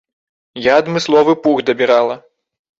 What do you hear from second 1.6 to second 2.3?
дабірала.